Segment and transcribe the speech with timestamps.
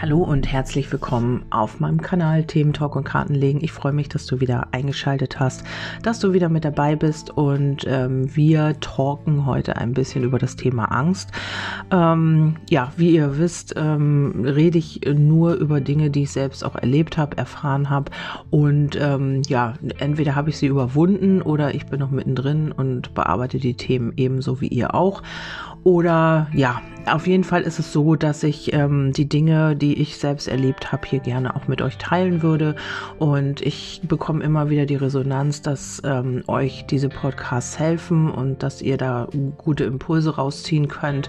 [0.00, 3.62] Hallo und herzlich willkommen auf meinem Kanal Themen Talk und Kartenlegen.
[3.62, 5.64] Ich freue mich, dass du wieder eingeschaltet hast,
[6.02, 10.56] dass du wieder mit dabei bist und ähm, wir talken heute ein bisschen über das
[10.56, 11.30] Thema Angst.
[11.92, 16.74] Ähm, ja, wie ihr wisst, ähm, rede ich nur über Dinge, die ich selbst auch
[16.74, 18.10] erlebt habe, erfahren habe
[18.50, 23.58] und ähm, ja, entweder habe ich sie überwunden oder ich bin noch mittendrin und bearbeite
[23.58, 25.22] die Themen ebenso wie ihr auch.
[25.84, 30.16] Oder ja, auf jeden Fall ist es so, dass ich ähm, die Dinge, die ich
[30.16, 32.76] selbst erlebt habe, hier gerne auch mit euch teilen würde.
[33.18, 38.80] Und ich bekomme immer wieder die Resonanz, dass ähm, euch diese Podcasts helfen und dass
[38.80, 39.28] ihr da
[39.58, 41.28] gute Impulse rausziehen könnt.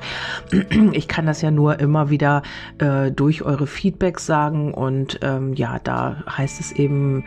[0.93, 2.41] Ich kann das ja nur immer wieder
[2.77, 4.73] äh, durch eure Feedbacks sagen.
[4.73, 7.25] Und ähm, ja, da heißt es eben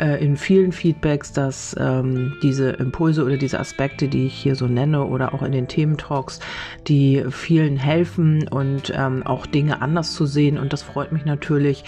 [0.00, 4.66] äh, in vielen Feedbacks, dass ähm, diese Impulse oder diese Aspekte, die ich hier so
[4.66, 6.40] nenne oder auch in den Thementalks,
[6.86, 10.58] die vielen helfen und ähm, auch Dinge anders zu sehen.
[10.58, 11.84] Und das freut mich natürlich.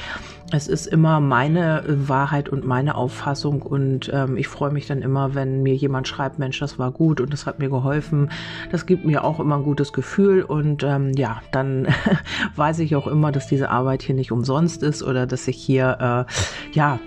[0.51, 5.35] Es ist immer meine Wahrheit und meine Auffassung und ähm, ich freue mich dann immer,
[5.35, 8.31] wenn mir jemand schreibt, Mensch, das war gut und das hat mir geholfen.
[8.73, 11.87] Das gibt mir auch immer ein gutes Gefühl und ähm, ja, dann
[12.57, 16.27] weiß ich auch immer, dass diese Arbeit hier nicht umsonst ist oder dass ich hier
[16.27, 16.33] äh,
[16.73, 16.99] ja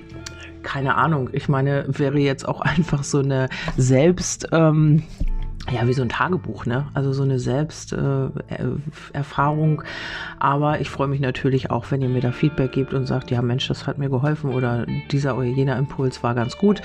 [0.64, 1.30] keine Ahnung.
[1.34, 5.04] Ich meine, wäre jetzt auch einfach so eine Selbst, ähm,
[5.72, 6.88] ja, wie so ein Tagebuch, ne?
[6.94, 9.82] Also so eine Selbsterfahrung.
[9.82, 9.86] Äh,
[10.39, 13.44] Aber ich freue mich natürlich auch, wenn ihr mir da Feedback gebt und sagt, ja
[13.44, 16.82] Mensch, das hat mir geholfen oder dieser oder jener Impuls war ganz gut.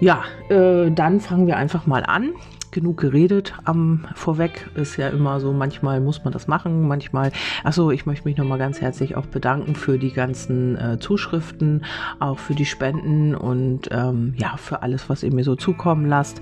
[0.00, 2.30] Ja, äh, dann fangen wir einfach mal an
[2.70, 4.68] genug geredet am vorweg.
[4.74, 7.32] Ist ja immer so, manchmal muss man das machen, manchmal.
[7.64, 11.84] Achso, ich möchte mich nochmal ganz herzlich auch bedanken für die ganzen äh, Zuschriften,
[12.18, 16.40] auch für die Spenden und ähm, ja, für alles, was ihr mir so zukommen lasst.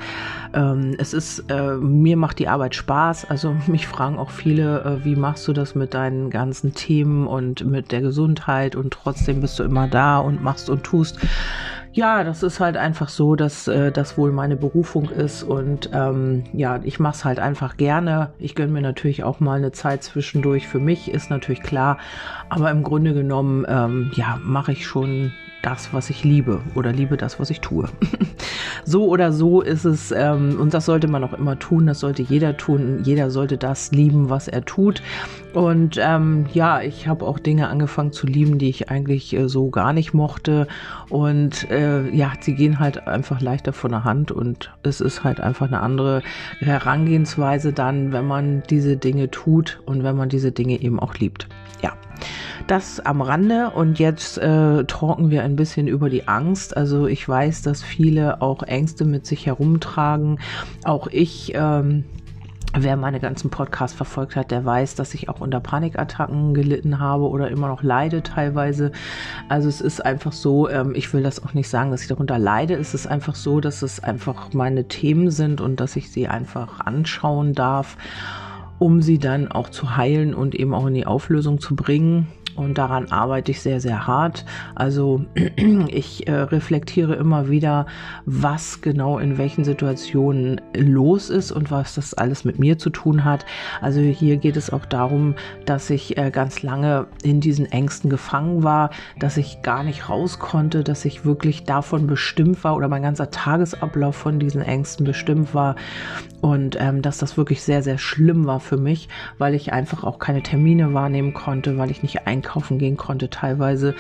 [0.55, 3.31] Ähm, es ist, äh, mir macht die Arbeit Spaß.
[3.31, 7.65] Also mich fragen auch viele, äh, wie machst du das mit deinen ganzen Themen und
[7.65, 11.19] mit der Gesundheit und trotzdem bist du immer da und machst und tust.
[11.93, 16.45] Ja, das ist halt einfach so, dass äh, das wohl meine Berufung ist und ähm,
[16.53, 18.31] ja, ich mache es halt einfach gerne.
[18.39, 21.99] Ich gönne mir natürlich auch mal eine Zeit zwischendurch für mich, ist natürlich klar,
[22.51, 25.33] aber im Grunde genommen, ähm, ja, mache ich schon
[25.63, 27.89] das, was ich liebe oder liebe das, was ich tue.
[28.85, 32.23] so oder so ist es, ähm, und das sollte man auch immer tun, das sollte
[32.23, 33.01] jeder tun.
[33.05, 35.03] Jeder sollte das lieben, was er tut.
[35.55, 39.71] Und ähm, ja, ich habe auch Dinge angefangen zu lieben, die ich eigentlich äh, so
[39.71, 40.69] gar nicht mochte.
[41.09, 45.41] Und äh, ja, sie gehen halt einfach leichter von der Hand und es ist halt
[45.41, 46.23] einfach eine andere
[46.61, 51.49] Herangehensweise dann, wenn man diese Dinge tut und wenn man diese Dinge eben auch liebt.
[51.83, 51.93] Ja.
[52.67, 56.77] Das am Rande und jetzt äh, talken wir ein bisschen über die Angst.
[56.77, 60.39] Also ich weiß, dass viele auch Ängste mit sich herumtragen.
[60.85, 61.53] Auch ich.
[61.55, 62.05] Ähm,
[62.77, 67.27] Wer meine ganzen Podcasts verfolgt hat, der weiß, dass ich auch unter Panikattacken gelitten habe
[67.29, 68.93] oder immer noch leide teilweise.
[69.49, 72.39] Also es ist einfach so, ähm, ich will das auch nicht sagen, dass ich darunter
[72.39, 72.75] leide.
[72.75, 76.81] Es ist einfach so, dass es einfach meine Themen sind und dass ich sie einfach
[76.81, 77.97] anschauen darf,
[78.79, 82.77] um sie dann auch zu heilen und eben auch in die Auflösung zu bringen und
[82.77, 84.45] daran arbeite ich sehr, sehr hart.
[84.75, 85.25] Also
[85.89, 87.87] ich äh, reflektiere immer wieder,
[88.27, 93.25] was genau in welchen Situationen los ist und was das alles mit mir zu tun
[93.25, 93.47] hat.
[93.81, 95.37] Also hier geht es auch darum,
[95.67, 100.41] dass ich äh, ganz lange in diesen Ängsten gefangen war, dass ich gar nicht raus
[100.41, 105.55] konnte, dass ich wirklich davon bestimmt war oder mein ganzer Tagesablauf von diesen Ängsten bestimmt
[105.55, 105.77] war
[106.41, 109.09] und ähm, dass das wirklich sehr, sehr schlimm war für mich,
[109.39, 112.48] weil ich einfach auch keine Termine wahrnehmen konnte, weil ich nicht einkaufen
[112.79, 113.95] gehen konnte teilweise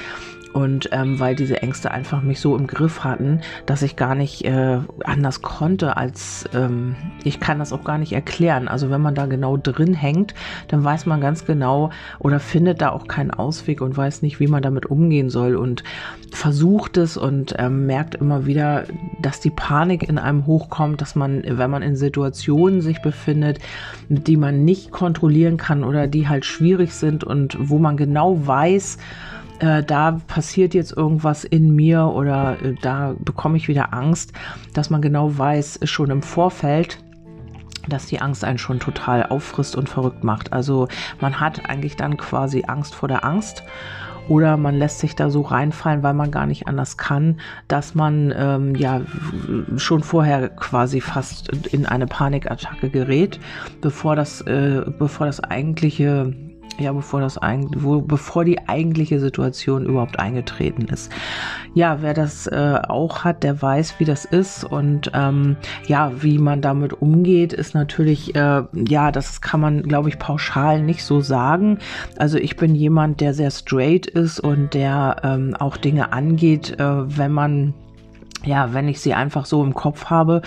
[0.52, 4.44] und ähm, weil diese Ängste einfach mich so im Griff hatten, dass ich gar nicht
[4.44, 8.68] äh, anders konnte, als ähm, ich kann das auch gar nicht erklären.
[8.68, 10.34] Also wenn man da genau drin hängt,
[10.68, 14.46] dann weiß man ganz genau oder findet da auch keinen Ausweg und weiß nicht, wie
[14.46, 15.84] man damit umgehen soll und
[16.32, 18.84] versucht es und ähm, merkt immer wieder,
[19.20, 23.58] dass die Panik in einem hochkommt, dass man, wenn man in Situationen sich befindet,
[24.08, 28.98] die man nicht kontrollieren kann oder die halt schwierig sind und wo man genau weiß,
[29.60, 34.32] äh, da passiert jetzt irgendwas in mir oder äh, da bekomme ich wieder Angst,
[34.74, 36.98] dass man genau weiß, schon im Vorfeld,
[37.88, 40.52] dass die Angst einen schon total auffrisst und verrückt macht.
[40.52, 40.88] Also
[41.20, 43.62] man hat eigentlich dann quasi Angst vor der Angst
[44.28, 48.32] oder man lässt sich da so reinfallen, weil man gar nicht anders kann, dass man
[48.36, 49.00] ähm, ja
[49.76, 53.40] schon vorher quasi fast in eine Panikattacke gerät,
[53.80, 56.34] bevor das, äh, bevor das eigentliche
[56.78, 57.38] ja, bevor das
[57.76, 61.10] wo, bevor die eigentliche Situation überhaupt eingetreten ist.
[61.74, 66.38] Ja, wer das äh, auch hat, der weiß, wie das ist und ähm, ja, wie
[66.38, 71.20] man damit umgeht, ist natürlich, äh, ja, das kann man, glaube ich, pauschal nicht so
[71.20, 71.78] sagen.
[72.16, 77.18] Also ich bin jemand, der sehr straight ist und der ähm, auch Dinge angeht, äh,
[77.18, 77.74] wenn man
[78.44, 80.42] ja, wenn ich sie einfach so im Kopf habe,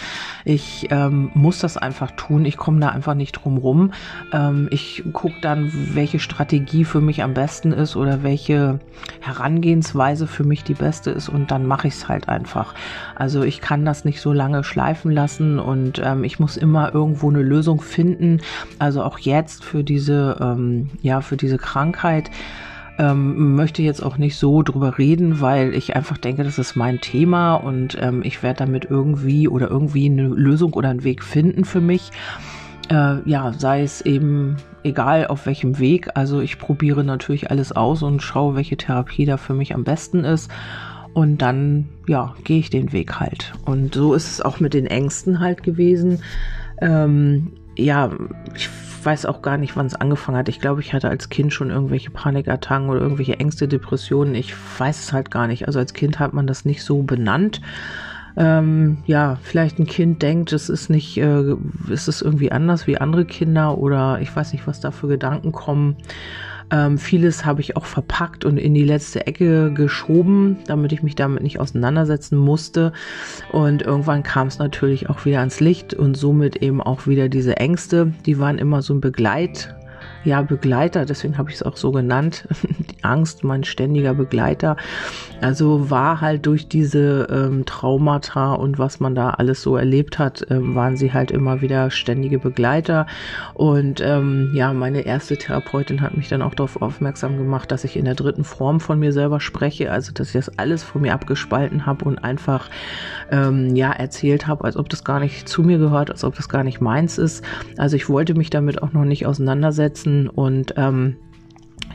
[0.46, 2.46] ich ähm, muss das einfach tun.
[2.46, 3.92] Ich komme da einfach nicht drum rum.
[4.32, 8.80] Ähm, ich gucke dann, welche Strategie für mich am besten ist oder welche
[9.20, 12.74] Herangehensweise für mich die beste ist und dann mache ich es halt einfach.
[13.16, 17.30] Also ich kann das nicht so lange schleifen lassen und ähm, ich muss immer irgendwo
[17.30, 18.42] eine Lösung finden.
[18.80, 22.32] Also auch jetzt für diese, ähm, ja, für diese Krankheit
[23.02, 27.02] ähm, möchte jetzt auch nicht so drüber reden, weil ich einfach denke, das ist mein
[27.02, 31.66] Thema und ähm, ich werde damit irgendwie oder irgendwie eine Lösung oder einen Weg finden
[31.66, 32.12] für mich.
[32.90, 36.10] Äh, ja, sei es eben egal auf welchem Weg.
[36.14, 40.24] Also ich probiere natürlich alles aus und schaue, welche Therapie da für mich am besten
[40.24, 40.52] ist.
[41.14, 43.54] Und dann, ja, gehe ich den Weg halt.
[43.66, 46.22] Und so ist es auch mit den Ängsten halt gewesen.
[46.80, 48.12] Ähm, ja,
[48.56, 48.70] ich
[49.04, 50.50] weiß auch gar nicht, wann es angefangen hat.
[50.50, 54.36] Ich glaube, ich hatte als Kind schon irgendwelche Panikattacken oder irgendwelche Ängste, Depressionen.
[54.36, 55.68] Ich weiß es halt gar nicht.
[55.68, 57.62] Also als Kind hat man das nicht so benannt.
[58.38, 61.56] Ähm, ja, vielleicht ein Kind denkt, es ist nicht, äh,
[61.90, 65.52] ist es irgendwie anders wie andere Kinder oder ich weiß nicht, was da für Gedanken
[65.52, 65.98] kommen.
[66.72, 71.16] Ähm, vieles habe ich auch verpackt und in die letzte Ecke geschoben, damit ich mich
[71.16, 72.94] damit nicht auseinandersetzen musste.
[73.52, 77.58] Und irgendwann kam es natürlich auch wieder ans Licht und somit eben auch wieder diese
[77.58, 78.14] Ängste.
[78.26, 79.76] Die waren immer so ein Begleit
[80.24, 84.78] ja, Begleiter, deswegen habe ich es auch so genannt, die Angst, mein ständiger Begleiter.
[85.42, 90.46] Also war halt durch diese ähm, Traumata und was man da alles so erlebt hat,
[90.52, 93.08] ähm, waren sie halt immer wieder ständige Begleiter.
[93.56, 97.98] Und ähm, ja, meine erste Therapeutin hat mich dann auch darauf aufmerksam gemacht, dass ich
[97.98, 101.14] in der dritten Form von mir selber spreche, also dass ich das alles von mir
[101.14, 102.70] abgespalten habe und einfach
[103.32, 106.50] ähm, ja erzählt habe, als ob das gar nicht zu mir gehört, als ob das
[106.50, 107.44] gar nicht meins ist.
[107.78, 111.18] Also ich wollte mich damit auch noch nicht auseinandersetzen lassen und ähm,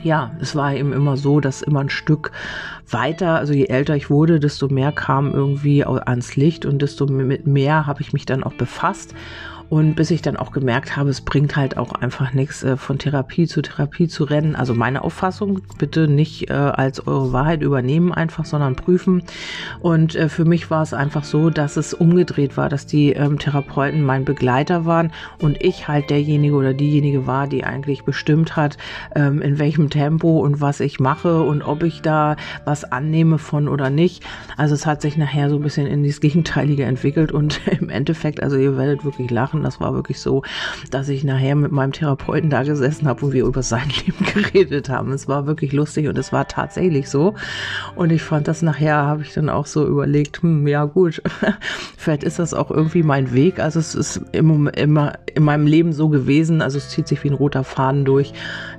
[0.03, 2.31] ja, es war eben immer so, dass immer ein Stück
[2.89, 7.87] weiter, also je älter ich wurde, desto mehr kam irgendwie ans Licht und desto mehr
[7.87, 9.15] habe ich mich dann auch befasst.
[9.69, 12.99] Und bis ich dann auch gemerkt habe, es bringt halt auch einfach nichts, äh, von
[12.99, 14.55] Therapie zu Therapie zu rennen.
[14.55, 19.23] Also meine Auffassung, bitte nicht äh, als eure Wahrheit übernehmen einfach, sondern prüfen.
[19.81, 23.39] Und äh, für mich war es einfach so, dass es umgedreht war, dass die ähm,
[23.39, 28.77] Therapeuten mein Begleiter waren und ich halt derjenige oder diejenige war, die eigentlich bestimmt hat,
[29.15, 32.35] ähm, in welchem Tempo und was ich mache und ob ich da
[32.65, 34.23] was annehme von oder nicht.
[34.55, 38.41] Also es hat sich nachher so ein bisschen in das Gegenteilige entwickelt und im Endeffekt,
[38.41, 39.63] also ihr werdet wirklich lachen, machen.
[39.63, 40.43] Das war wirklich so,
[40.91, 44.89] dass ich nachher mit meinem Therapeuten da gesessen habe und wir über sein Leben geredet
[44.89, 45.11] haben.
[45.11, 47.35] Es war wirklich lustig und es war tatsächlich so.
[47.95, 51.21] Und ich fand das nachher, habe ich dann auch so überlegt, hm, ja gut,
[51.97, 53.59] vielleicht ist das auch irgendwie mein Weg.
[53.59, 57.29] Also es ist immer, immer in meinem Leben so gewesen, also es zieht sich wie
[57.29, 58.33] ein roter Faden durch,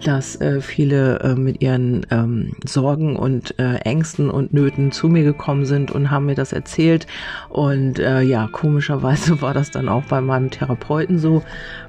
[0.04, 5.24] dass äh, viele äh, mit ihren ähm, Sorgen und äh, Ängsten und Nöten zu mir
[5.24, 7.06] gekommen sind und haben mir das erzählt.
[7.48, 11.42] Und äh, ja, komischerweise war das dann auch bei meinem Therapeuten Therapeuten so.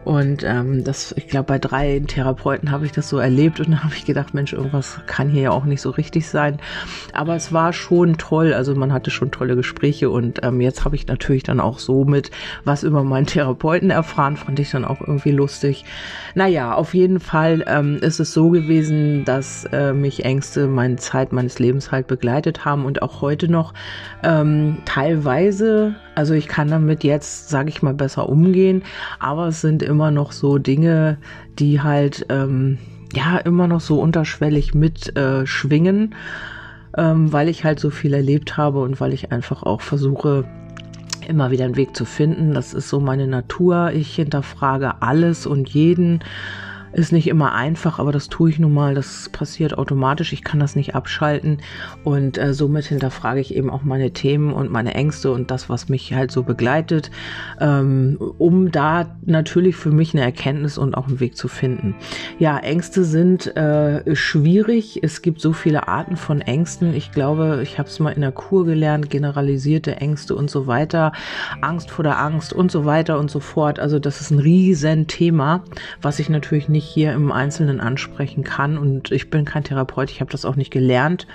[0.05, 3.83] Und ähm, das, ich glaube, bei drei Therapeuten habe ich das so erlebt und da
[3.83, 6.57] habe ich gedacht, Mensch, irgendwas kann hier ja auch nicht so richtig sein.
[7.13, 8.53] Aber es war schon toll.
[8.53, 12.05] Also man hatte schon tolle Gespräche und ähm, jetzt habe ich natürlich dann auch so
[12.05, 12.31] mit
[12.63, 15.85] was über meinen Therapeuten erfahren, fand ich dann auch irgendwie lustig.
[16.35, 21.33] Naja, auf jeden Fall ähm, ist es so gewesen, dass äh, mich Ängste meine Zeit
[21.33, 23.73] meines Lebens halt begleitet haben und auch heute noch
[24.23, 28.68] ähm, teilweise, also ich kann damit jetzt, sage ich mal, besser umgehen,
[29.19, 31.17] aber es sind immer noch so Dinge,
[31.57, 32.77] die halt ähm,
[33.13, 35.45] ja immer noch so unterschwellig mit äh,
[36.97, 40.45] ähm, weil ich halt so viel erlebt habe und weil ich einfach auch versuche,
[41.27, 42.53] immer wieder einen Weg zu finden.
[42.53, 43.91] Das ist so meine Natur.
[43.93, 46.21] Ich hinterfrage alles und jeden
[46.91, 48.95] ist nicht immer einfach, aber das tue ich nun mal.
[48.95, 50.33] Das passiert automatisch.
[50.33, 51.57] Ich kann das nicht abschalten.
[52.03, 55.89] Und äh, somit hinterfrage ich eben auch meine Themen und meine Ängste und das, was
[55.89, 57.11] mich halt so begleitet,
[57.59, 61.95] ähm, um da natürlich für mich eine Erkenntnis und auch einen Weg zu finden.
[62.39, 64.99] Ja, Ängste sind äh, schwierig.
[65.03, 66.93] Es gibt so viele Arten von Ängsten.
[66.93, 71.11] Ich glaube, ich habe es mal in der Kur gelernt, generalisierte Ängste und so weiter,
[71.61, 73.79] Angst vor der Angst und so weiter und so fort.
[73.79, 75.63] Also das ist ein riesen Thema,
[76.01, 78.77] was ich natürlich nicht nicht hier im Einzelnen ansprechen kann.
[78.77, 81.27] Und ich bin kein Therapeut, ich habe das auch nicht gelernt.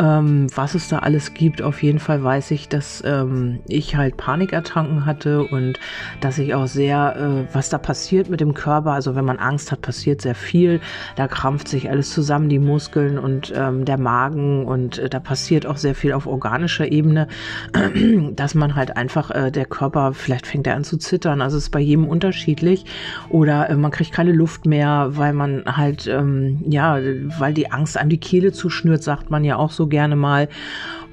[0.00, 1.62] Ähm, was es da alles gibt.
[1.62, 5.78] Auf jeden Fall weiß ich, dass ähm, ich halt Panikattacken hatte und
[6.20, 9.70] dass ich auch sehr, äh, was da passiert mit dem Körper, also wenn man Angst
[9.70, 10.80] hat, passiert sehr viel.
[11.16, 15.66] Da krampft sich alles zusammen, die Muskeln und ähm, der Magen und äh, da passiert
[15.66, 17.28] auch sehr viel auf organischer Ebene,
[18.32, 21.64] dass man halt einfach, äh, der Körper, vielleicht fängt er an zu zittern, also es
[21.64, 22.86] ist bei jedem unterschiedlich
[23.28, 26.98] oder äh, man kriegt keine Luft mehr, weil man halt, ähm, ja,
[27.38, 30.48] weil die Angst einem die Kehle zuschnürt, sagt man ja auch so gerne mal.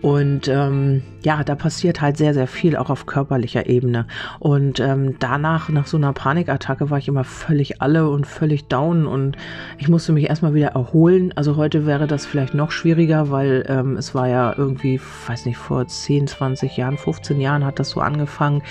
[0.02, 4.06] Und ähm, ja, da passiert halt sehr, sehr viel, auch auf körperlicher Ebene.
[4.40, 9.08] Und ähm, danach, nach so einer Panikattacke, war ich immer völlig alle und völlig down
[9.08, 9.38] und
[9.80, 11.34] ich musste mich erstmal wieder erholen.
[11.36, 15.58] Also heute wäre das vielleicht noch schwieriger, weil ähm, es war ja irgendwie, weiß nicht,
[15.58, 18.62] vor 10, 20 Jahren, 15 Jahren hat das so angefangen.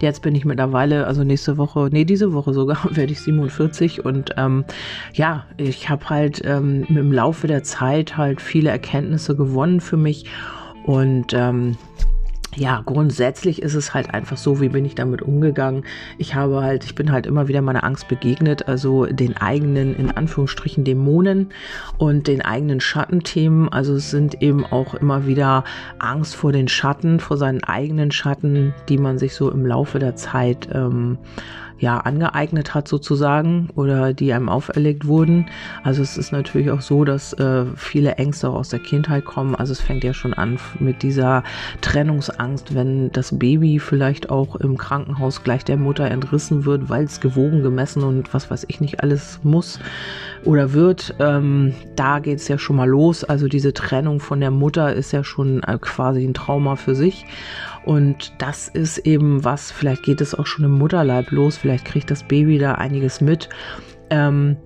[0.00, 4.30] Jetzt bin ich mittlerweile, also nächste Woche, nee, diese Woche sogar, werde ich 47 und
[4.36, 4.64] ähm,
[5.12, 10.26] ja, ich habe halt ähm, im Laufe der Zeit halt viele Erkenntnisse gewonnen für mich
[10.86, 11.76] und ähm,
[12.56, 15.84] ja, grundsätzlich ist es halt einfach so, wie bin ich damit umgegangen.
[16.16, 20.10] Ich habe halt, ich bin halt immer wieder meiner Angst begegnet, also den eigenen, in
[20.10, 21.50] Anführungsstrichen, Dämonen
[21.98, 23.68] und den eigenen Schattenthemen.
[23.68, 25.64] Also es sind eben auch immer wieder
[25.98, 30.16] Angst vor den Schatten, vor seinen eigenen Schatten, die man sich so im Laufe der
[30.16, 31.18] Zeit ähm,
[31.78, 35.46] ja angeeignet hat sozusagen oder die einem auferlegt wurden.
[35.82, 39.54] Also es ist natürlich auch so, dass äh, viele Ängste auch aus der Kindheit kommen.
[39.54, 41.42] Also es fängt ja schon an mit dieser
[41.80, 47.20] Trennungsangst, wenn das Baby vielleicht auch im Krankenhaus gleich der Mutter entrissen wird, weil es
[47.20, 49.78] gewogen, gemessen und was weiß ich nicht alles muss
[50.44, 51.14] oder wird.
[51.18, 53.24] Ähm, da geht es ja schon mal los.
[53.24, 57.26] Also diese Trennung von der Mutter ist ja schon äh, quasi ein Trauma für sich.
[57.86, 62.10] Und das ist eben was, vielleicht geht es auch schon im Mutterleib los, vielleicht kriegt
[62.10, 63.48] das Baby da einiges mit.
[64.10, 64.56] Ähm,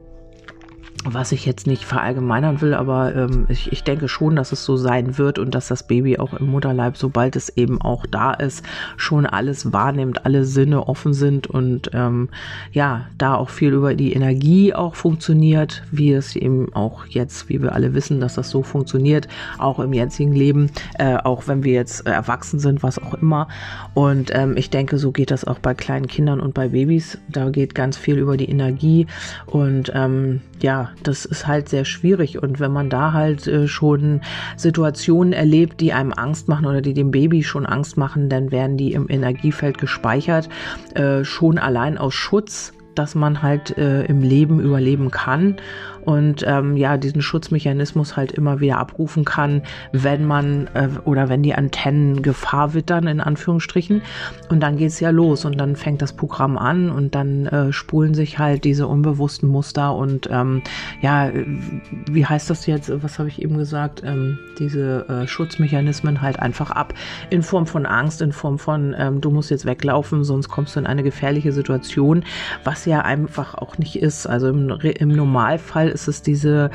[1.05, 4.77] was ich jetzt nicht verallgemeinern will, aber ähm, ich, ich denke schon, dass es so
[4.77, 8.65] sein wird und dass das Baby auch im Mutterleib, sobald es eben auch da ist,
[8.97, 12.29] schon alles wahrnimmt, alle Sinne offen sind und ähm,
[12.73, 17.63] ja, da auch viel über die Energie auch funktioniert, wie es eben auch jetzt, wie
[17.63, 19.27] wir alle wissen, dass das so funktioniert,
[19.59, 23.49] auch im jetzigen Leben, äh, auch wenn wir jetzt äh, erwachsen sind, was auch immer.
[23.95, 27.19] Und ähm, ich denke, so geht das auch bei kleinen Kindern und bei Babys.
[27.29, 29.07] Da geht ganz viel über die Energie
[29.47, 32.43] und ähm, ja, das ist halt sehr schwierig.
[32.43, 34.21] Und wenn man da halt äh, schon
[34.57, 38.77] Situationen erlebt, die einem Angst machen oder die dem Baby schon Angst machen, dann werden
[38.77, 40.49] die im Energiefeld gespeichert,
[40.95, 45.57] äh, schon allein aus Schutz dass man halt äh, im Leben überleben kann
[46.05, 51.43] und ähm, ja, diesen Schutzmechanismus halt immer wieder abrufen kann, wenn man äh, oder wenn
[51.43, 54.03] die Antennen Gefahr wittern, in Anführungsstrichen.
[54.49, 58.15] Und dann geht's ja los und dann fängt das Programm an und dann äh, spulen
[58.15, 60.63] sich halt diese unbewussten Muster und ähm,
[61.01, 61.31] ja,
[62.11, 62.91] wie heißt das jetzt?
[63.03, 64.03] Was habe ich eben gesagt?
[64.05, 66.95] Ähm, diese äh, Schutzmechanismen halt einfach ab
[67.31, 70.81] in Form von Angst, in Form von ähm, du musst jetzt weglaufen, sonst kommst du
[70.81, 72.25] in eine gefährliche Situation,
[72.65, 74.27] was ja einfach auch nicht ist.
[74.27, 76.71] Also im, im Normalfall ist es diese,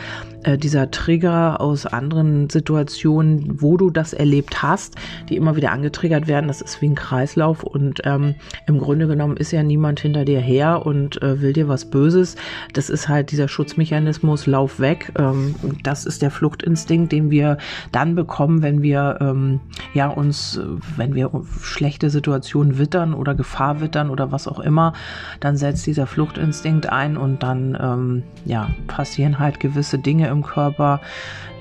[0.46, 4.96] äh, dieser Trigger aus anderen Situationen, wo du das erlebt hast,
[5.28, 6.48] die immer wieder angetriggert werden.
[6.48, 8.36] Das ist wie ein Kreislauf und ähm,
[8.68, 12.36] im Grunde genommen ist ja niemand hinter dir her und äh, will dir was Böses.
[12.74, 15.12] Das ist halt dieser Schutzmechanismus, lauf weg.
[15.18, 17.58] Ähm, das ist der Fluchtinstinkt, den wir
[17.92, 19.60] dann bekommen, wenn wir ähm,
[19.94, 20.60] ja uns,
[20.96, 24.94] wenn wir schlechte Situationen wittern oder Gefahr wittern oder was auch immer,
[25.40, 31.01] dann setzt dieser Fluchtinstinkt ein und dann ähm, ja passieren halt gewisse Dinge im Körper,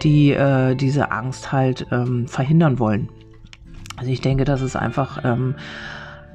[0.02, 3.08] die äh, diese Angst halt ähm, verhindern wollen.
[3.96, 5.54] Also ich denke, das ist einfach ähm,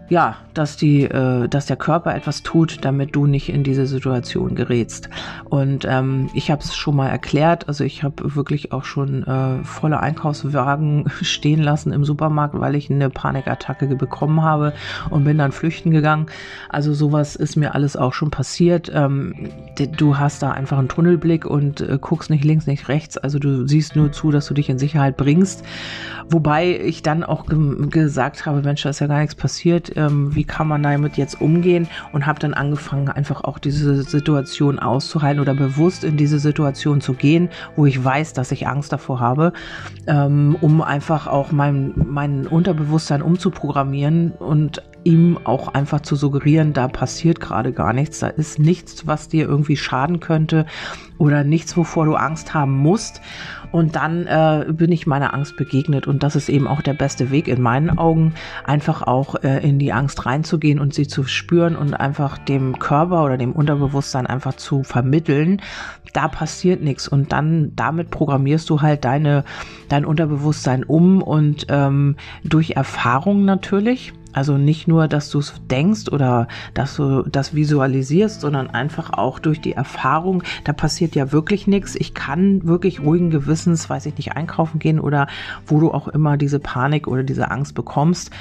[0.09, 4.55] ja, dass die, äh, dass der Körper etwas tut, damit du nicht in diese Situation
[4.55, 5.09] gerätst.
[5.45, 9.63] Und ähm, ich habe es schon mal erklärt, also ich habe wirklich auch schon äh,
[9.63, 14.73] volle Einkaufswagen stehen lassen im Supermarkt, weil ich eine Panikattacke bekommen habe
[15.11, 16.25] und bin dann flüchten gegangen.
[16.69, 18.91] Also sowas ist mir alles auch schon passiert.
[18.93, 19.49] Ähm,
[19.97, 23.17] du hast da einfach einen Tunnelblick und äh, guckst nicht links, nicht rechts.
[23.17, 25.63] Also du siehst nur zu, dass du dich in Sicherheit bringst.
[26.29, 30.45] Wobei ich dann auch gesagt habe, Mensch, da ist ja gar nichts passiert ähm, wie
[30.45, 35.53] kann man damit jetzt umgehen und habe dann angefangen, einfach auch diese Situation auszuhalten oder
[35.53, 39.53] bewusst in diese Situation zu gehen, wo ich weiß, dass ich Angst davor habe,
[40.07, 46.87] ähm, um einfach auch mein, mein Unterbewusstsein umzuprogrammieren und ihm auch einfach zu suggerieren, da
[46.87, 50.65] passiert gerade gar nichts, da ist nichts, was dir irgendwie schaden könnte
[51.17, 53.21] oder nichts, wovor du Angst haben musst.
[53.71, 57.29] Und dann äh, bin ich meiner Angst begegnet und das ist eben auch der beste
[57.29, 61.75] Weg in meinen Augen, einfach auch äh, in die Angst reinzugehen und sie zu spüren
[61.75, 65.61] und einfach dem Körper oder dem Unterbewusstsein einfach zu vermitteln,
[66.13, 69.43] da passiert nichts und dann damit programmierst du halt deine
[69.87, 76.11] dein Unterbewusstsein um und ähm, durch Erfahrung natürlich also nicht nur, dass du es denkst
[76.11, 81.67] oder dass du das visualisierst, sondern einfach auch durch die Erfahrung, da passiert ja wirklich
[81.67, 81.95] nichts.
[81.95, 85.27] Ich kann wirklich ruhigen Gewissens, weiß ich nicht, einkaufen gehen oder
[85.65, 88.31] wo du auch immer diese Panik oder diese Angst bekommst.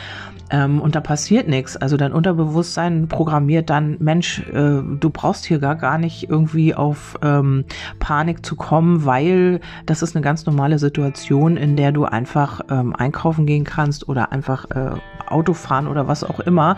[0.50, 1.76] Ähm, und da passiert nichts.
[1.76, 7.18] Also dein Unterbewusstsein programmiert dann, Mensch, äh, du brauchst hier gar, gar nicht irgendwie auf
[7.22, 7.64] ähm,
[7.98, 12.94] Panik zu kommen, weil das ist eine ganz normale Situation, in der du einfach ähm,
[12.96, 14.90] einkaufen gehen kannst oder einfach äh,
[15.28, 16.76] Auto fahren oder was auch immer.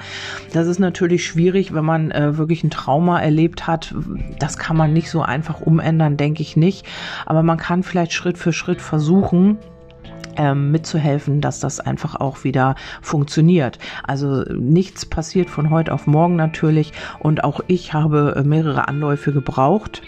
[0.53, 3.95] Das ist natürlich schwierig, wenn man äh, wirklich ein Trauma erlebt hat.
[4.39, 6.87] Das kann man nicht so einfach umändern, denke ich nicht.
[7.27, 9.59] Aber man kann vielleicht Schritt für Schritt versuchen,
[10.37, 13.79] ähm, mitzuhelfen, dass das einfach auch wieder funktioniert.
[14.07, 19.33] Also nichts passiert von heute auf morgen natürlich und auch ich habe äh, mehrere Anläufe
[19.33, 20.03] gebraucht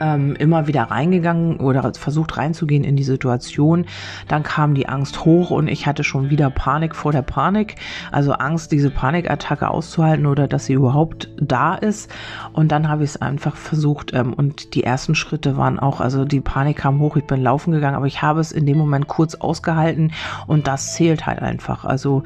[0.00, 3.86] ähm, immer wieder reingegangen oder versucht reinzugehen in die Situation.
[4.28, 7.76] Dann kam die Angst hoch und ich hatte schon wieder Panik vor der Panik.
[8.12, 12.10] Also Angst, diese Panikattacke auszuhalten oder dass sie überhaupt da ist.
[12.52, 14.12] Und dann habe ich es einfach versucht.
[14.14, 17.72] Ähm, und die ersten Schritte waren auch, also die Panik kam hoch, ich bin laufen
[17.72, 20.12] gegangen, aber ich habe es in dem Moment kurz ausgehalten
[20.46, 21.84] und das zählt halt einfach.
[21.84, 22.22] Also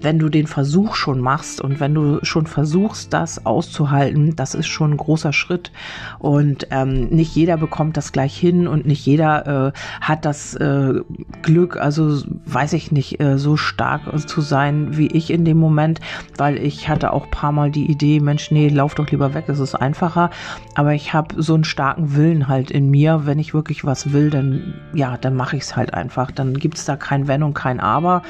[0.00, 4.66] wenn du den Versuch schon machst und wenn du schon versuchst, das auszuhalten, das ist
[4.66, 5.72] schon ein großer Schritt.
[6.18, 11.00] Und ähm, nicht jeder bekommt das gleich hin und nicht jeder äh, hat das äh,
[11.42, 16.00] Glück, also weiß ich nicht, äh, so stark zu sein wie ich in dem Moment,
[16.36, 19.58] weil ich hatte auch paar Mal die Idee, Mensch, nee, lauf doch lieber weg, es
[19.58, 20.30] ist einfacher.
[20.74, 24.30] Aber ich habe so einen starken Willen halt in mir, wenn ich wirklich was will,
[24.30, 26.30] dann ja, dann mache ich es halt einfach.
[26.30, 28.22] Dann gibt es da kein Wenn und kein Aber.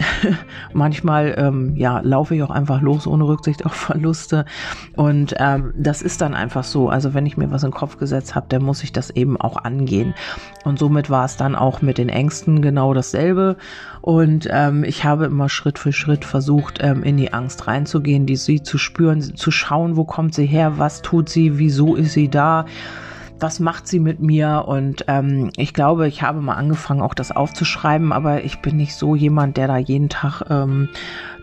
[0.72, 4.44] Manchmal ähm, ja, laufe ich auch einfach los ohne Rücksicht auf Verluste.
[4.96, 6.88] Und ähm, das ist dann einfach so.
[6.88, 9.40] Also wenn ich mir was in den Kopf gesetzt habe, dann muss ich das eben
[9.40, 10.14] auch angehen.
[10.64, 13.56] Und somit war es dann auch mit den Ängsten genau dasselbe.
[14.00, 18.36] Und ähm, ich habe immer Schritt für Schritt versucht, ähm, in die Angst reinzugehen, die
[18.36, 22.28] sie zu spüren, zu schauen, wo kommt sie her, was tut sie, wieso ist sie
[22.28, 22.66] da
[23.42, 24.64] was macht sie mit mir?
[24.66, 28.94] Und ähm, ich glaube, ich habe mal angefangen, auch das aufzuschreiben, aber ich bin nicht
[28.94, 30.88] so jemand, der da jeden Tag ähm,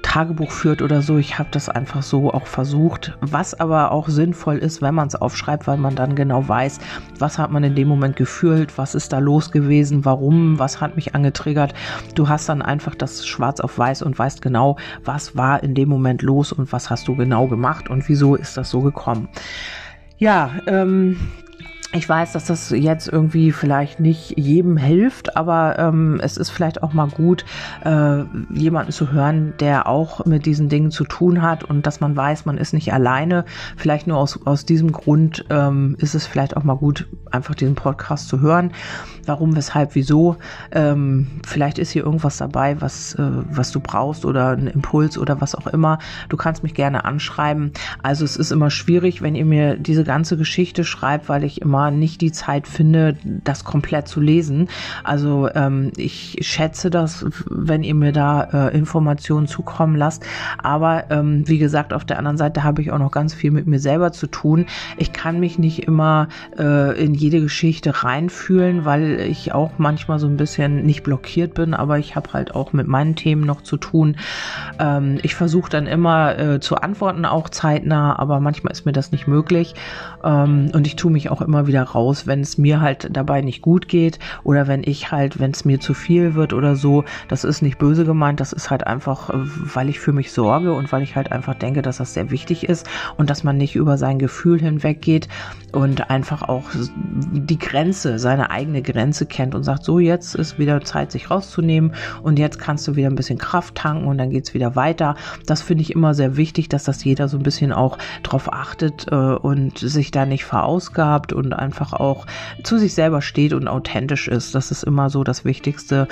[0.01, 1.17] Tagebuch führt oder so.
[1.17, 5.15] Ich habe das einfach so auch versucht, was aber auch sinnvoll ist, wenn man es
[5.15, 6.79] aufschreibt, weil man dann genau weiß,
[7.17, 10.95] was hat man in dem Moment gefühlt, was ist da los gewesen, warum, was hat
[10.95, 11.73] mich angetriggert.
[12.15, 15.89] Du hast dann einfach das schwarz auf weiß und weißt genau, was war in dem
[15.89, 19.27] Moment los und was hast du genau gemacht und wieso ist das so gekommen.
[20.17, 21.17] Ja, ähm,
[21.91, 26.83] ich weiß, dass das jetzt irgendwie vielleicht nicht jedem hilft, aber ähm, es ist vielleicht
[26.83, 27.45] auch mal gut,
[27.83, 28.23] äh,
[28.53, 32.45] jemanden zu hören, der auch mit diesen Dingen zu tun hat und dass man weiß,
[32.45, 33.43] man ist nicht alleine.
[33.75, 37.75] Vielleicht nur aus, aus diesem Grund ähm, ist es vielleicht auch mal gut, einfach diesen
[37.75, 38.71] Podcast zu hören.
[39.25, 40.37] Warum, weshalb, wieso?
[40.71, 45.39] Ähm, vielleicht ist hier irgendwas dabei, was, äh, was du brauchst oder ein Impuls oder
[45.41, 45.99] was auch immer.
[46.29, 47.71] Du kannst mich gerne anschreiben.
[48.01, 51.91] Also es ist immer schwierig, wenn ihr mir diese ganze Geschichte schreibt, weil ich immer
[51.91, 54.67] nicht die Zeit finde, das komplett zu lesen.
[55.03, 60.25] Also ähm, ich schätze das, wenn ihr mir da äh, Informationen zukommen lasst.
[60.57, 63.67] Aber ähm, wie gesagt, auf der anderen Seite habe ich auch noch ganz viel mit
[63.67, 64.65] mir selber zu tun.
[64.97, 70.27] Ich kann mich nicht immer äh, in jede Geschichte reinfühlen, weil ich auch manchmal so
[70.27, 73.77] ein bisschen nicht blockiert bin, aber ich habe halt auch mit meinen Themen noch zu
[73.77, 74.17] tun.
[74.79, 79.11] Ähm, ich versuche dann immer äh, zu antworten, auch zeitnah, aber manchmal ist mir das
[79.11, 79.75] nicht möglich.
[80.23, 83.61] Ähm, und ich tue mich auch immer wieder raus, wenn es mir halt dabei nicht
[83.61, 87.03] gut geht oder wenn ich halt, wenn es mir zu viel wird oder so.
[87.27, 90.91] Das ist nicht böse gemeint, das ist halt einfach, weil ich für mich sorge und
[90.91, 93.97] weil ich halt einfach denke, dass das sehr wichtig ist und dass man nicht über
[93.97, 95.27] sein Gefühl hinweggeht
[95.71, 96.65] und einfach auch
[97.11, 101.93] die Grenze, seine eigene Grenze kennt und sagt, so jetzt ist wieder Zeit, sich rauszunehmen
[102.23, 105.15] und jetzt kannst du wieder ein bisschen Kraft tanken und dann geht es wieder weiter.
[105.45, 109.07] Das finde ich immer sehr wichtig, dass das jeder so ein bisschen auch drauf achtet
[109.11, 112.25] äh, und sich da nicht verausgabt und einfach auch
[112.63, 114.55] zu sich selber steht und authentisch ist.
[114.55, 116.07] Das ist immer so das Wichtigste,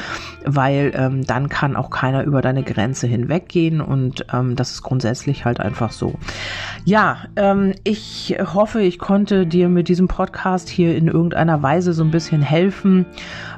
[0.45, 5.45] weil ähm, dann kann auch keiner über deine Grenze hinweggehen und ähm, das ist grundsätzlich
[5.45, 6.15] halt einfach so.
[6.85, 11.93] Ja, ähm, ich hoffe, ich konnte dir mit diesem Podcast hier dir in irgendeiner Weise
[11.93, 13.05] so ein bisschen helfen.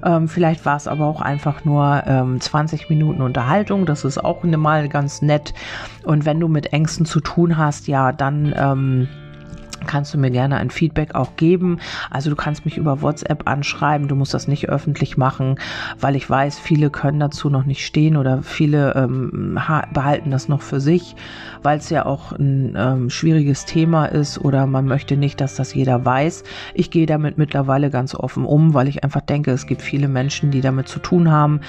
[0.03, 3.85] Ähm, vielleicht war es aber auch einfach nur ähm, 20 Minuten Unterhaltung.
[3.85, 5.53] Das ist auch mal ganz nett.
[6.03, 9.07] Und wenn du mit Ängsten zu tun hast, ja, dann ähm,
[9.87, 11.79] kannst du mir gerne ein Feedback auch geben.
[12.09, 14.07] Also du kannst mich über WhatsApp anschreiben.
[14.07, 15.59] Du musst das nicht öffentlich machen,
[15.99, 19.59] weil ich weiß, viele können dazu noch nicht stehen oder viele ähm,
[19.93, 21.15] behalten das noch für sich,
[21.63, 25.73] weil es ja auch ein ähm, schwieriges Thema ist oder man möchte nicht, dass das
[25.73, 26.43] jeder weiß.
[26.73, 30.51] Ich gehe damit mittlerweile ganz offen um, weil ich einfach denke, es gibt viele Menschen,
[30.51, 31.61] die damit zu tun haben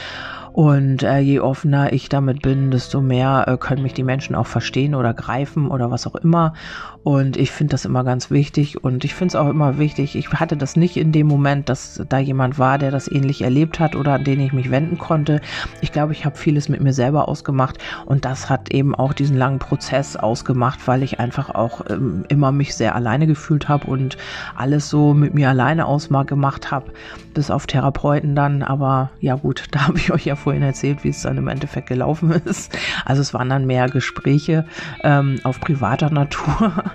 [0.53, 4.47] und äh, je offener ich damit bin, desto mehr äh, können mich die Menschen auch
[4.47, 6.55] verstehen oder greifen oder was auch immer.
[7.03, 10.17] Und ich finde das immer ganz wichtig und ich finde es auch immer wichtig.
[10.17, 13.81] Ich hatte das nicht in dem Moment, dass da jemand war, der das ähnlich erlebt
[13.81, 15.41] hat oder an den ich mich wenden konnte.
[15.81, 19.37] Ich glaube, ich habe vieles mit mir selber ausgemacht und das hat eben auch diesen
[19.37, 24.19] langen Prozess ausgemacht, weil ich einfach auch ähm, immer mich sehr alleine gefühlt habe und
[24.55, 26.93] alles so mit mir alleine ausgemacht habe,
[27.33, 28.63] bis auf Therapeuten dann.
[28.63, 31.89] Aber ja gut, da habe ich euch ja vorhin erzählt, wie es dann im Endeffekt
[31.89, 32.77] gelaufen ist.
[33.07, 34.67] Also es waren dann mehr Gespräche
[35.03, 36.90] ähm, auf privater Natur.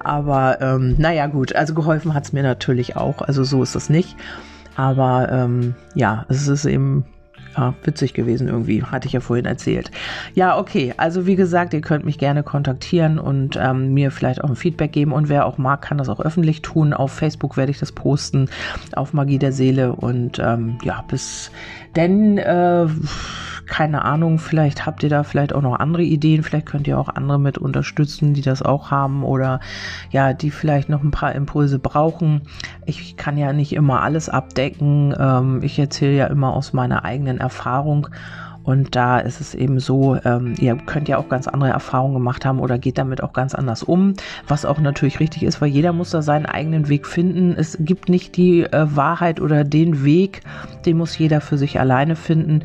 [0.00, 3.22] Aber ähm, naja gut, also geholfen hat es mir natürlich auch.
[3.22, 4.16] Also so ist es nicht.
[4.76, 7.04] Aber ähm, ja, es ist eben
[7.56, 9.90] ja, witzig gewesen irgendwie, hatte ich ja vorhin erzählt.
[10.34, 14.50] Ja, okay, also wie gesagt, ihr könnt mich gerne kontaktieren und ähm, mir vielleicht auch
[14.50, 16.92] ein Feedback geben und wer auch mag, kann das auch öffentlich tun.
[16.92, 18.50] Auf Facebook werde ich das posten,
[18.92, 21.50] auf Magie der Seele und ähm, ja, bis
[21.94, 22.86] denn äh,
[23.66, 27.08] keine Ahnung, vielleicht habt ihr da vielleicht auch noch andere Ideen, vielleicht könnt ihr auch
[27.08, 29.60] andere mit unterstützen, die das auch haben oder
[30.10, 32.42] ja, die vielleicht noch ein paar Impulse brauchen.
[32.86, 35.14] Ich kann ja nicht immer alles abdecken.
[35.18, 38.08] Ähm, ich erzähle ja immer aus meiner eigenen Erfahrung.
[38.66, 42.44] Und da ist es eben so, ähm, ihr könnt ja auch ganz andere Erfahrungen gemacht
[42.44, 44.14] haben oder geht damit auch ganz anders um,
[44.48, 47.54] was auch natürlich richtig ist, weil jeder muss da seinen eigenen Weg finden.
[47.56, 50.40] Es gibt nicht die äh, Wahrheit oder den Weg,
[50.84, 52.64] den muss jeder für sich alleine finden.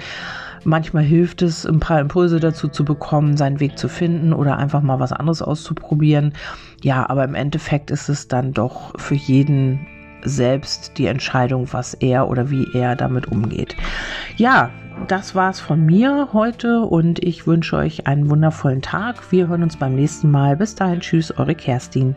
[0.64, 4.82] Manchmal hilft es, ein paar Impulse dazu zu bekommen, seinen Weg zu finden oder einfach
[4.82, 6.34] mal was anderes auszuprobieren.
[6.82, 9.88] Ja, aber im Endeffekt ist es dann doch für jeden
[10.24, 13.76] selbst die Entscheidung, was er oder wie er damit umgeht.
[14.38, 14.70] Ja,
[15.08, 19.32] das war's von mir heute und ich wünsche euch einen wundervollen Tag.
[19.32, 20.58] Wir hören uns beim nächsten Mal.
[20.58, 22.16] Bis dahin, tschüss, eure Kerstin.